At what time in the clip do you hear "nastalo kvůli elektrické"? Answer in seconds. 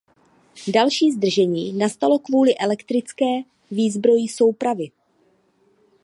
1.73-3.25